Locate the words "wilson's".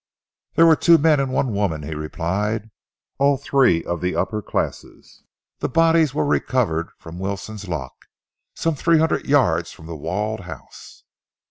7.19-7.67